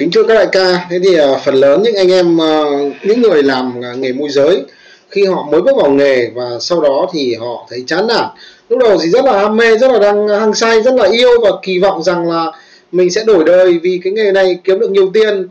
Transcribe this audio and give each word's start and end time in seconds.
Kính 0.00 0.10
thưa 0.10 0.22
các 0.22 0.34
đại 0.34 0.46
ca, 0.52 0.86
thế 0.90 0.98
thì 1.04 1.20
uh, 1.20 1.38
phần 1.44 1.54
lớn 1.54 1.82
những 1.82 1.94
anh 1.96 2.10
em 2.12 2.36
uh, 2.36 2.92
những 3.02 3.22
người 3.22 3.42
làm 3.42 3.74
uh, 3.78 3.98
nghề 3.98 4.12
môi 4.12 4.28
giới 4.28 4.62
khi 5.10 5.24
họ 5.24 5.48
mới 5.52 5.60
bước 5.60 5.76
vào 5.76 5.90
nghề 5.90 6.30
và 6.34 6.50
sau 6.60 6.80
đó 6.80 7.06
thì 7.12 7.34
họ 7.34 7.66
thấy 7.70 7.84
chán 7.86 8.06
nản. 8.06 8.24
Lúc 8.68 8.78
đầu 8.78 8.98
thì 9.02 9.10
rất 9.10 9.24
là 9.24 9.38
ham 9.38 9.56
mê, 9.56 9.78
rất 9.78 9.92
là 9.92 9.98
đang 9.98 10.28
hăng 10.28 10.54
say, 10.54 10.82
rất 10.82 10.94
là 10.94 11.08
yêu 11.08 11.28
và 11.42 11.50
kỳ 11.62 11.78
vọng 11.78 12.02
rằng 12.02 12.30
là 12.30 12.52
mình 12.92 13.10
sẽ 13.10 13.24
đổi 13.24 13.44
đời 13.44 13.78
vì 13.82 14.00
cái 14.04 14.12
nghề 14.12 14.32
này 14.32 14.58
kiếm 14.64 14.78
được 14.78 14.90
nhiều 14.90 15.10
tiền. 15.14 15.48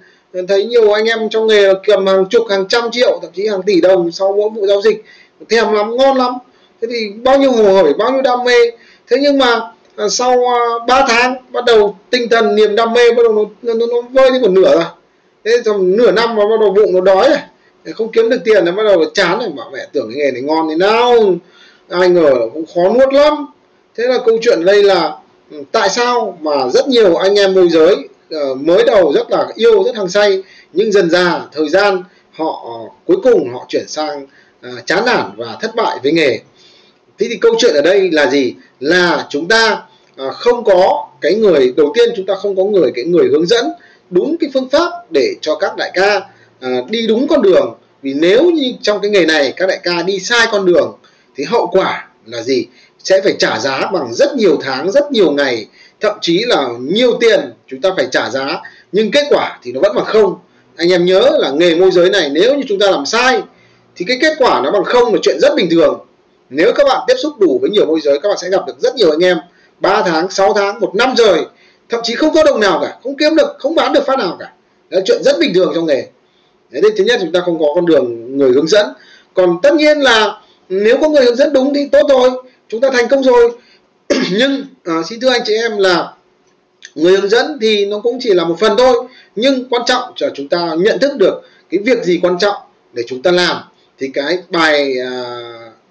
Thấy 0.47 0.65
nhiều 0.65 0.91
anh 0.91 1.05
em 1.05 1.29
trong 1.29 1.47
nghề 1.47 1.73
cầm 1.87 2.07
hàng 2.07 2.25
chục, 2.29 2.43
hàng 2.49 2.65
trăm 2.69 2.91
triệu, 2.91 3.19
thậm 3.21 3.31
chí 3.33 3.47
hàng 3.47 3.61
tỷ 3.65 3.81
đồng 3.81 4.11
sau 4.11 4.33
mỗi 4.37 4.49
vụ 4.49 4.67
giao 4.67 4.81
dịch. 4.81 5.03
Thèm 5.49 5.73
lắm, 5.73 5.97
ngon 5.97 6.17
lắm. 6.17 6.33
Thế 6.81 6.87
thì 6.91 7.09
bao 7.23 7.37
nhiêu 7.37 7.51
hồ 7.51 7.63
hởi, 7.63 7.93
bao 7.93 8.11
nhiêu 8.11 8.21
đam 8.21 8.43
mê. 8.43 8.71
Thế 9.09 9.17
nhưng 9.21 9.37
mà 9.37 9.61
À, 9.99 10.09
sau 10.09 10.39
uh, 10.39 10.87
3 10.87 11.05
tháng 11.07 11.35
bắt 11.51 11.65
đầu 11.65 11.97
tinh 12.09 12.29
thần 12.29 12.55
niềm 12.55 12.75
đam 12.75 12.93
mê 12.93 13.11
bắt 13.11 13.23
đầu 13.23 13.33
nó 13.33 13.73
nó, 13.73 13.85
nó, 13.85 14.01
vơi 14.01 14.31
đi 14.31 14.39
một 14.39 14.51
nửa 14.51 14.73
rồi. 14.73 14.83
Thế 15.45 15.61
trong 15.65 15.97
nửa 15.97 16.11
năm 16.11 16.35
mà 16.35 16.43
bắt 16.43 16.59
đầu 16.59 16.69
bụng 16.69 16.93
nó 16.93 17.01
đói 17.01 17.29
rồi 17.29 17.93
không 17.93 18.11
kiếm 18.11 18.29
được 18.29 18.37
tiền 18.45 18.65
nó 18.65 18.71
bắt 18.71 18.83
đầu 18.83 19.05
chán 19.13 19.39
rồi 19.39 19.49
bảo 19.57 19.69
mẹ 19.73 19.79
tưởng 19.93 20.09
cái 20.09 20.17
nghề 20.17 20.31
này 20.31 20.41
ngon 20.41 20.69
thế 20.69 20.75
nào. 20.75 21.15
Ai 21.89 22.09
ngờ 22.09 22.33
cũng 22.53 22.65
khó 22.75 22.89
nuốt 22.89 23.13
lắm. 23.13 23.45
Thế 23.95 24.03
là 24.07 24.17
câu 24.25 24.37
chuyện 24.41 24.65
đây 24.65 24.83
là 24.83 25.15
ừ, 25.51 25.57
tại 25.71 25.89
sao 25.89 26.37
mà 26.41 26.69
rất 26.73 26.87
nhiều 26.87 27.15
anh 27.15 27.35
em 27.35 27.53
môi 27.53 27.69
giới 27.69 27.95
uh, 27.95 28.57
mới 28.57 28.83
đầu 28.83 29.13
rất 29.13 29.31
là 29.31 29.47
yêu 29.55 29.83
rất 29.83 29.95
hăng 29.95 30.09
say 30.09 30.43
nhưng 30.73 30.91
dần 30.91 31.09
dà 31.09 31.41
thời 31.51 31.69
gian 31.69 32.03
họ 32.31 32.63
ờ, 32.65 32.89
cuối 33.05 33.17
cùng 33.23 33.53
họ 33.53 33.65
chuyển 33.69 33.87
sang 33.87 34.23
uh, 34.67 34.85
chán 34.85 35.05
nản 35.05 35.31
và 35.37 35.57
thất 35.61 35.75
bại 35.75 35.97
với 36.03 36.11
nghề. 36.11 36.39
Thế 37.17 37.27
thì 37.29 37.37
câu 37.41 37.55
chuyện 37.59 37.75
ở 37.75 37.81
đây 37.81 38.11
là 38.11 38.29
gì? 38.29 38.53
Là 38.79 39.27
chúng 39.29 39.47
ta 39.47 39.83
à, 40.19 40.31
không 40.31 40.63
có 40.63 41.07
cái 41.21 41.35
người 41.35 41.73
đầu 41.77 41.91
tiên 41.95 42.09
chúng 42.15 42.25
ta 42.25 42.35
không 42.35 42.55
có 42.55 42.63
người 42.63 42.91
cái 42.95 43.05
người 43.05 43.27
hướng 43.31 43.47
dẫn 43.47 43.65
đúng 44.09 44.35
cái 44.39 44.49
phương 44.53 44.69
pháp 44.69 44.91
để 45.11 45.33
cho 45.41 45.55
các 45.55 45.77
đại 45.77 45.91
ca 45.93 46.21
à, 46.59 46.69
đi 46.89 47.07
đúng 47.07 47.27
con 47.27 47.41
đường. 47.41 47.75
Vì 48.01 48.13
nếu 48.13 48.51
như 48.51 48.73
trong 48.81 49.01
cái 49.01 49.11
nghề 49.11 49.25
này 49.25 49.53
các 49.55 49.67
đại 49.67 49.79
ca 49.83 50.01
đi 50.01 50.19
sai 50.19 50.47
con 50.51 50.65
đường 50.65 50.97
thì 51.35 51.43
hậu 51.43 51.67
quả 51.67 52.07
là 52.25 52.41
gì? 52.41 52.65
Sẽ 53.03 53.21
phải 53.21 53.35
trả 53.39 53.59
giá 53.59 53.89
bằng 53.93 54.13
rất 54.13 54.35
nhiều 54.35 54.57
tháng 54.61 54.91
rất 54.91 55.11
nhiều 55.11 55.31
ngày 55.31 55.67
thậm 56.01 56.17
chí 56.21 56.43
là 56.47 56.69
nhiều 56.81 57.17
tiền 57.19 57.39
chúng 57.67 57.81
ta 57.81 57.89
phải 57.95 58.07
trả 58.11 58.29
giá. 58.29 58.61
Nhưng 58.91 59.11
kết 59.11 59.25
quả 59.29 59.59
thì 59.63 59.71
nó 59.71 59.79
vẫn 59.81 59.95
bằng 59.95 60.05
không. 60.05 60.35
Anh 60.75 60.91
em 60.91 61.05
nhớ 61.05 61.37
là 61.39 61.51
nghề 61.51 61.75
môi 61.75 61.91
giới 61.91 62.09
này 62.09 62.29
nếu 62.33 62.55
như 62.55 62.63
chúng 62.67 62.79
ta 62.79 62.91
làm 62.91 63.05
sai 63.05 63.41
thì 63.95 64.05
cái 64.07 64.17
kết 64.21 64.35
quả 64.39 64.61
nó 64.63 64.71
bằng 64.71 64.83
không 64.83 65.13
là 65.13 65.19
chuyện 65.23 65.39
rất 65.39 65.55
bình 65.55 65.69
thường. 65.71 66.05
Nếu 66.49 66.71
các 66.75 66.83
bạn 66.87 67.03
tiếp 67.07 67.15
xúc 67.17 67.33
đủ 67.39 67.59
với 67.61 67.69
nhiều 67.69 67.85
môi 67.85 67.99
giới 68.01 68.19
các 68.19 68.29
bạn 68.29 68.37
sẽ 68.41 68.49
gặp 68.49 68.67
được 68.67 68.79
rất 68.79 68.95
nhiều 68.95 69.11
anh 69.11 69.23
em. 69.23 69.37
3 69.79 70.03
tháng 70.05 70.29
6 70.29 70.53
tháng 70.53 70.79
một 70.79 70.95
năm 70.95 71.13
rồi 71.17 71.45
thậm 71.89 71.99
chí 72.03 72.15
không 72.15 72.33
có 72.33 72.43
đồng 72.43 72.59
nào 72.59 72.79
cả 72.81 72.97
không 73.03 73.15
kiếm 73.15 73.35
được 73.35 73.55
không 73.59 73.75
bán 73.75 73.93
được 73.93 74.05
phát 74.05 74.19
nào 74.19 74.37
cả. 74.39 74.51
Đó 74.89 74.97
là 74.97 75.01
chuyện 75.05 75.23
rất 75.23 75.39
bình 75.39 75.53
thường 75.53 75.71
trong 75.75 75.85
nghề. 75.85 76.07
Đấy 76.69 76.91
thứ 76.97 77.03
nhất 77.03 77.19
chúng 77.21 77.31
ta 77.31 77.39
không 77.45 77.59
có 77.59 77.65
con 77.75 77.85
đường 77.85 78.37
người 78.37 78.51
hướng 78.51 78.67
dẫn. 78.67 78.85
Còn 79.33 79.59
tất 79.63 79.73
nhiên 79.75 79.99
là 79.99 80.41
nếu 80.69 80.97
có 81.01 81.09
người 81.09 81.25
hướng 81.25 81.35
dẫn 81.35 81.53
đúng 81.53 81.73
thì 81.73 81.87
tốt 81.91 82.07
rồi 82.09 82.29
chúng 82.67 82.81
ta 82.81 82.89
thành 82.93 83.07
công 83.07 83.23
rồi. 83.23 83.51
Nhưng 84.31 84.65
à, 84.83 84.93
xin 85.09 85.19
thưa 85.19 85.29
anh 85.29 85.41
chị 85.45 85.53
em 85.53 85.77
là 85.77 86.13
người 86.95 87.17
hướng 87.17 87.29
dẫn 87.29 87.57
thì 87.61 87.85
nó 87.85 87.99
cũng 87.99 88.17
chỉ 88.21 88.33
là 88.33 88.43
một 88.43 88.59
phần 88.59 88.77
thôi. 88.77 89.07
Nhưng 89.35 89.69
quan 89.69 89.81
trọng 89.85 90.13
là 90.19 90.29
chúng 90.33 90.49
ta 90.49 90.69
nhận 90.77 90.99
thức 90.99 91.17
được 91.17 91.41
cái 91.69 91.79
việc 91.85 92.03
gì 92.03 92.19
quan 92.21 92.37
trọng 92.39 92.55
để 92.93 93.03
chúng 93.07 93.21
ta 93.21 93.31
làm. 93.31 93.57
Thì 93.99 94.07
cái 94.13 94.37
bài 94.49 94.99
à, 94.99 95.11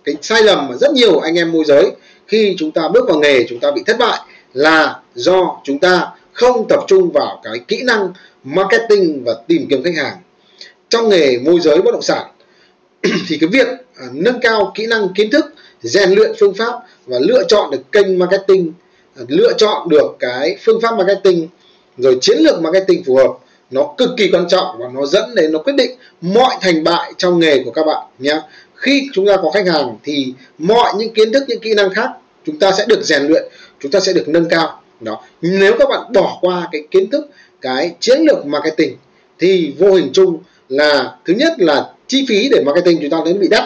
cái 0.08 0.16
sai 0.22 0.42
lầm 0.42 0.68
mà 0.68 0.76
rất 0.76 0.92
nhiều 0.92 1.18
anh 1.18 1.38
em 1.38 1.52
môi 1.52 1.64
giới 1.64 1.90
khi 2.26 2.54
chúng 2.58 2.70
ta 2.70 2.88
bước 2.88 3.08
vào 3.08 3.18
nghề 3.18 3.44
chúng 3.48 3.60
ta 3.60 3.70
bị 3.70 3.82
thất 3.86 3.96
bại 3.98 4.20
là 4.54 5.00
do 5.14 5.60
chúng 5.64 5.78
ta 5.78 6.10
không 6.32 6.68
tập 6.68 6.80
trung 6.86 7.10
vào 7.12 7.40
cái 7.44 7.58
kỹ 7.68 7.82
năng 7.82 8.12
marketing 8.44 9.24
và 9.24 9.34
tìm 9.46 9.66
kiếm 9.70 9.82
khách 9.82 9.96
hàng. 9.96 10.16
Trong 10.88 11.08
nghề 11.08 11.38
môi 11.38 11.60
giới 11.60 11.82
bất 11.82 11.92
động 11.92 12.02
sản 12.02 12.26
thì 13.28 13.38
cái 13.40 13.48
việc 13.52 13.68
à, 13.96 14.06
nâng 14.12 14.40
cao 14.40 14.72
kỹ 14.74 14.86
năng 14.86 15.08
kiến 15.14 15.30
thức 15.30 15.44
rèn 15.82 16.10
luyện 16.10 16.32
phương 16.38 16.54
pháp 16.54 16.72
và 17.06 17.18
lựa 17.18 17.42
chọn 17.48 17.70
được 17.70 17.92
kênh 17.92 18.18
marketing 18.18 18.72
à, 19.16 19.22
lựa 19.28 19.52
chọn 19.52 19.88
được 19.88 20.16
cái 20.18 20.56
phương 20.60 20.80
pháp 20.80 20.96
marketing 20.96 21.48
rồi 21.98 22.18
chiến 22.20 22.38
lược 22.38 22.60
marketing 22.60 23.04
phù 23.04 23.16
hợp 23.16 23.32
nó 23.70 23.94
cực 23.98 24.08
kỳ 24.16 24.30
quan 24.32 24.48
trọng 24.48 24.76
và 24.78 24.86
nó 24.94 25.06
dẫn 25.06 25.34
đến 25.34 25.52
nó 25.52 25.58
quyết 25.58 25.76
định 25.76 25.90
mọi 26.20 26.56
thành 26.60 26.84
bại 26.84 27.12
trong 27.18 27.38
nghề 27.38 27.62
của 27.64 27.70
các 27.70 27.86
bạn 27.86 28.06
nhé 28.18 28.40
khi 28.78 29.08
chúng 29.12 29.26
ta 29.26 29.36
có 29.42 29.50
khách 29.50 29.66
hàng 29.66 29.96
thì 30.04 30.34
mọi 30.58 30.92
những 30.96 31.14
kiến 31.14 31.32
thức 31.32 31.44
những 31.48 31.60
kỹ 31.60 31.74
năng 31.74 31.94
khác 31.94 32.10
chúng 32.46 32.58
ta 32.58 32.72
sẽ 32.72 32.84
được 32.88 33.02
rèn 33.02 33.22
luyện 33.22 33.44
chúng 33.80 33.90
ta 33.90 34.00
sẽ 34.00 34.12
được 34.12 34.28
nâng 34.28 34.48
cao. 34.48 34.82
Đó. 35.00 35.22
Nếu 35.42 35.74
các 35.78 35.88
bạn 35.88 36.12
bỏ 36.12 36.38
qua 36.40 36.68
cái 36.72 36.82
kiến 36.90 37.10
thức 37.10 37.30
cái 37.60 37.94
chiến 38.00 38.20
lược 38.20 38.46
marketing 38.46 38.96
thì 39.38 39.74
vô 39.78 39.92
hình 39.92 40.10
chung 40.12 40.38
là 40.68 41.16
thứ 41.24 41.32
nhất 41.32 41.52
là 41.58 41.90
chi 42.06 42.24
phí 42.28 42.48
để 42.48 42.62
marketing 42.66 42.98
chúng 43.00 43.10
ta 43.10 43.18
đến 43.24 43.40
bị 43.40 43.48
đắt. 43.48 43.64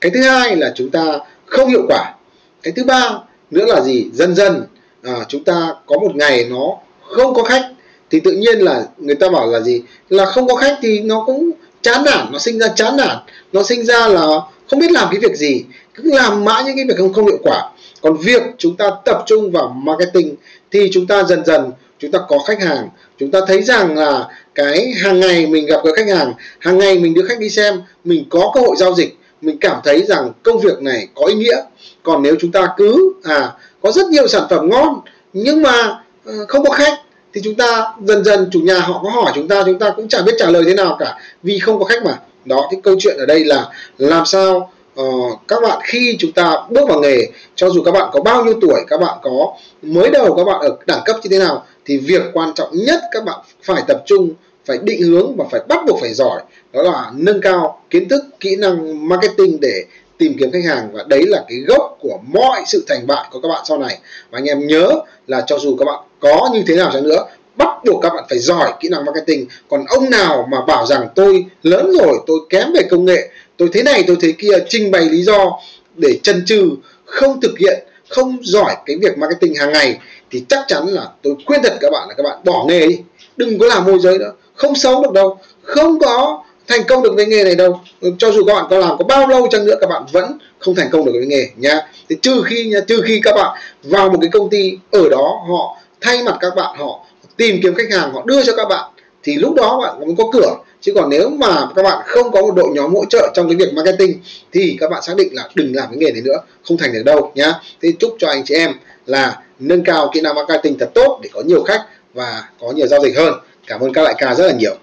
Cái 0.00 0.10
thứ 0.14 0.22
hai 0.22 0.56
là 0.56 0.72
chúng 0.74 0.90
ta 0.90 1.18
không 1.46 1.68
hiệu 1.68 1.82
quả. 1.88 2.14
Cái 2.62 2.72
thứ 2.76 2.84
ba 2.84 3.18
nữa 3.50 3.64
là 3.66 3.80
gì? 3.80 4.06
Dần 4.12 4.34
dần 4.34 4.62
à, 5.02 5.14
chúng 5.28 5.44
ta 5.44 5.74
có 5.86 5.98
một 5.98 6.16
ngày 6.16 6.46
nó 6.50 6.76
không 7.02 7.34
có 7.34 7.42
khách 7.42 7.72
thì 8.10 8.20
tự 8.20 8.32
nhiên 8.32 8.58
là 8.58 8.84
người 8.98 9.14
ta 9.14 9.28
bảo 9.28 9.46
là 9.46 9.60
gì? 9.60 9.82
Là 10.08 10.26
không 10.26 10.46
có 10.46 10.54
khách 10.54 10.78
thì 10.82 11.00
nó 11.00 11.22
cũng 11.26 11.50
chán 11.86 12.04
nản, 12.04 12.26
nó 12.32 12.38
sinh 12.38 12.58
ra 12.58 12.68
chán 12.68 12.96
nản, 12.96 13.16
nó 13.52 13.62
sinh 13.62 13.84
ra 13.84 14.08
là 14.08 14.26
không 14.70 14.80
biết 14.80 14.90
làm 14.90 15.08
cái 15.10 15.20
việc 15.20 15.36
gì, 15.36 15.64
cứ 15.94 16.02
làm 16.04 16.44
mãi 16.44 16.64
những 16.64 16.76
cái 16.76 16.84
việc 16.88 16.94
không 16.98 17.12
không 17.12 17.26
hiệu 17.26 17.38
quả. 17.42 17.70
Còn 18.00 18.16
việc 18.16 18.42
chúng 18.58 18.76
ta 18.76 18.90
tập 19.04 19.22
trung 19.26 19.50
vào 19.52 19.68
marketing 19.68 20.34
thì 20.70 20.90
chúng 20.92 21.06
ta 21.06 21.22
dần 21.22 21.44
dần 21.44 21.70
chúng 21.98 22.10
ta 22.10 22.18
có 22.28 22.38
khách 22.38 22.62
hàng. 22.62 22.88
Chúng 23.18 23.30
ta 23.30 23.40
thấy 23.46 23.62
rằng 23.62 23.98
là 23.98 24.28
cái 24.54 24.92
hàng 25.02 25.20
ngày 25.20 25.46
mình 25.46 25.66
gặp 25.66 25.84
được 25.84 25.92
khách 25.96 26.08
hàng 26.08 26.32
hàng 26.58 26.78
ngày 26.78 26.98
mình 26.98 27.14
đưa 27.14 27.26
khách 27.26 27.38
đi 27.38 27.50
xem, 27.50 27.80
mình 28.04 28.24
có 28.30 28.50
cơ 28.54 28.60
hội 28.60 28.76
giao 28.76 28.94
dịch, 28.94 29.16
mình 29.40 29.58
cảm 29.60 29.80
thấy 29.84 30.04
rằng 30.04 30.32
công 30.42 30.60
việc 30.60 30.82
này 30.82 31.08
có 31.14 31.26
ý 31.26 31.34
nghĩa. 31.34 31.56
Còn 32.02 32.22
nếu 32.22 32.34
chúng 32.40 32.52
ta 32.52 32.68
cứ 32.76 33.12
à 33.24 33.52
có 33.82 33.92
rất 33.92 34.06
nhiều 34.06 34.28
sản 34.28 34.42
phẩm 34.50 34.70
ngon, 34.70 35.00
nhưng 35.32 35.62
mà 35.62 36.02
ờ, 36.24 36.46
không 36.48 36.64
có 36.64 36.70
khách 36.70 36.98
thì 37.36 37.42
chúng 37.44 37.54
ta 37.54 37.92
dần 38.04 38.24
dần 38.24 38.48
chủ 38.52 38.60
nhà 38.60 38.78
họ 38.78 39.00
có 39.02 39.10
hỏi 39.10 39.32
chúng 39.34 39.48
ta 39.48 39.62
chúng 39.66 39.78
ta 39.78 39.90
cũng 39.96 40.08
chẳng 40.08 40.24
biết 40.24 40.32
trả 40.38 40.50
lời 40.50 40.62
thế 40.66 40.74
nào 40.74 40.96
cả 40.98 41.18
vì 41.42 41.58
không 41.58 41.78
có 41.78 41.84
khách 41.84 42.04
mà. 42.04 42.18
Đó 42.44 42.68
thì 42.70 42.76
câu 42.82 42.96
chuyện 42.98 43.16
ở 43.18 43.26
đây 43.26 43.44
là 43.44 43.68
làm 43.98 44.26
sao 44.26 44.72
uh, 45.00 45.38
các 45.48 45.62
bạn 45.62 45.78
khi 45.84 46.16
chúng 46.18 46.32
ta 46.32 46.54
bước 46.70 46.88
vào 46.88 47.00
nghề 47.00 47.26
cho 47.54 47.70
dù 47.70 47.82
các 47.82 47.90
bạn 47.90 48.10
có 48.12 48.20
bao 48.20 48.44
nhiêu 48.44 48.54
tuổi 48.60 48.84
các 48.88 49.00
bạn 49.00 49.18
có 49.22 49.52
mới 49.82 50.10
đầu 50.10 50.34
các 50.36 50.44
bạn 50.44 50.60
ở 50.60 50.76
đẳng 50.86 51.00
cấp 51.04 51.16
như 51.22 51.28
thế 51.30 51.38
nào 51.38 51.64
thì 51.84 51.98
việc 51.98 52.22
quan 52.32 52.54
trọng 52.54 52.68
nhất 52.72 53.00
các 53.12 53.24
bạn 53.24 53.38
phải 53.62 53.82
tập 53.88 54.02
trung 54.06 54.30
phải 54.64 54.78
định 54.82 55.02
hướng 55.02 55.36
và 55.36 55.44
phải 55.50 55.60
bắt 55.68 55.78
buộc 55.86 56.00
phải 56.00 56.14
giỏi. 56.14 56.40
Đó 56.72 56.82
là 56.82 57.10
nâng 57.14 57.40
cao 57.40 57.82
kiến 57.90 58.08
thức 58.08 58.24
kỹ 58.40 58.56
năng 58.56 59.08
marketing 59.08 59.60
để 59.60 59.84
tìm 60.18 60.36
kiếm 60.38 60.50
khách 60.52 60.64
hàng 60.68 60.88
và 60.92 61.04
đấy 61.06 61.22
là 61.26 61.44
cái 61.48 61.58
gốc 61.58 61.98
của 62.00 62.18
mọi 62.32 62.62
sự 62.66 62.84
thành 62.88 63.06
bại 63.06 63.24
của 63.30 63.40
các 63.40 63.48
bạn 63.48 63.62
sau 63.68 63.78
này. 63.78 63.98
Và 64.30 64.38
anh 64.38 64.44
em 64.44 64.66
nhớ 64.66 64.92
là 65.26 65.44
cho 65.46 65.58
dù 65.58 65.76
các 65.76 65.84
bạn 65.84 66.00
có 66.20 66.50
như 66.54 66.62
thế 66.66 66.76
nào 66.76 66.90
chăng 66.92 67.02
nữa, 67.02 67.26
bắt 67.56 67.84
buộc 67.84 68.02
các 68.02 68.14
bạn 68.14 68.24
phải 68.28 68.38
giỏi 68.38 68.72
kỹ 68.80 68.88
năng 68.88 69.04
marketing. 69.04 69.46
Còn 69.68 69.84
ông 69.88 70.10
nào 70.10 70.48
mà 70.50 70.60
bảo 70.66 70.86
rằng 70.86 71.08
tôi 71.14 71.44
lớn 71.62 71.92
rồi, 72.00 72.18
tôi 72.26 72.38
kém 72.48 72.72
về 72.72 72.82
công 72.90 73.04
nghệ, 73.04 73.28
tôi 73.56 73.68
thế 73.72 73.82
này, 73.82 74.04
tôi 74.06 74.16
thế 74.20 74.32
kia, 74.38 74.58
trình 74.68 74.90
bày 74.90 75.04
lý 75.04 75.22
do 75.22 75.58
để 75.96 76.18
chân 76.22 76.42
trừ 76.46 76.70
không 77.04 77.40
thực 77.40 77.58
hiện, 77.58 77.84
không 78.08 78.38
giỏi 78.42 78.76
cái 78.86 78.96
việc 79.02 79.18
marketing 79.18 79.54
hàng 79.54 79.72
ngày, 79.72 79.98
thì 80.30 80.44
chắc 80.48 80.64
chắn 80.68 80.86
là 80.86 81.08
tôi 81.22 81.34
khuyên 81.46 81.60
thật 81.62 81.76
các 81.80 81.92
bạn 81.92 82.08
là 82.08 82.14
các 82.14 82.22
bạn 82.22 82.38
bỏ 82.44 82.64
nghề 82.68 82.86
đi. 82.86 82.98
Đừng 83.36 83.58
có 83.58 83.66
làm 83.66 83.84
môi 83.84 83.98
giới 83.98 84.18
nữa. 84.18 84.32
Không 84.54 84.74
sống 84.74 85.02
được 85.02 85.12
đâu. 85.12 85.38
Không 85.62 85.98
có 85.98 86.44
thành 86.68 86.84
công 86.88 87.02
được 87.02 87.12
với 87.16 87.26
nghề 87.26 87.44
này 87.44 87.54
đâu? 87.54 87.80
Cho 88.18 88.30
dù 88.30 88.44
các 88.46 88.54
bạn 88.54 88.66
có 88.70 88.78
làm 88.78 88.98
có 88.98 89.04
bao 89.04 89.28
lâu 89.28 89.48
chăng 89.50 89.66
nữa, 89.66 89.74
các 89.80 89.90
bạn 89.90 90.02
vẫn 90.12 90.38
không 90.58 90.74
thành 90.74 90.88
công 90.92 91.04
được 91.04 91.12
với 91.14 91.26
nghề 91.26 91.50
nha 91.56 91.80
thì 92.08 92.16
trừ 92.22 92.42
khi 92.46 92.68
nha, 92.68 92.80
trừ 92.86 93.02
khi 93.06 93.20
các 93.24 93.34
bạn 93.34 93.58
vào 93.82 94.08
một 94.08 94.18
cái 94.20 94.30
công 94.32 94.50
ty 94.50 94.78
ở 94.90 95.08
đó, 95.08 95.40
họ 95.48 95.76
thay 96.00 96.22
mặt 96.22 96.36
các 96.40 96.54
bạn, 96.56 96.76
họ 96.78 97.06
tìm 97.36 97.60
kiếm 97.62 97.74
khách 97.74 97.90
hàng, 97.90 98.12
họ 98.12 98.22
đưa 98.26 98.42
cho 98.42 98.56
các 98.56 98.68
bạn, 98.68 98.90
thì 99.22 99.36
lúc 99.36 99.54
đó 99.54 99.80
bạn 99.82 100.06
mới 100.06 100.14
có 100.18 100.24
cửa. 100.32 100.56
Chứ 100.80 100.92
còn 100.94 101.10
nếu 101.10 101.28
mà 101.28 101.68
các 101.76 101.82
bạn 101.82 102.02
không 102.06 102.32
có 102.32 102.42
một 102.42 102.54
đội 102.56 102.68
nhóm 102.74 102.94
hỗ 102.94 103.04
trợ 103.04 103.30
trong 103.34 103.48
cái 103.48 103.56
việc 103.56 103.74
marketing, 103.74 104.20
thì 104.52 104.76
các 104.80 104.90
bạn 104.90 105.02
xác 105.02 105.16
định 105.16 105.28
là 105.34 105.48
đừng 105.54 105.74
làm 105.74 105.86
cái 105.90 105.98
nghề 105.98 106.12
này 106.12 106.22
nữa, 106.22 106.38
không 106.68 106.76
thành 106.76 106.92
được 106.92 107.02
đâu, 107.04 107.32
nhá. 107.34 107.54
Thì 107.82 107.92
chúc 107.98 108.16
cho 108.18 108.28
anh 108.28 108.44
chị 108.44 108.54
em 108.54 108.72
là 109.06 109.42
nâng 109.58 109.84
cao 109.84 110.10
kỹ 110.14 110.20
năng 110.20 110.34
marketing 110.34 110.78
thật 110.78 110.90
tốt 110.94 111.20
để 111.22 111.30
có 111.32 111.42
nhiều 111.46 111.62
khách 111.62 111.82
và 112.14 112.48
có 112.60 112.72
nhiều 112.72 112.86
giao 112.86 113.00
dịch 113.02 113.16
hơn. 113.16 113.34
Cảm 113.66 113.80
ơn 113.80 113.92
các 113.92 114.04
đại 114.04 114.14
ca 114.18 114.34
rất 114.34 114.46
là 114.46 114.52
nhiều. 114.52 114.74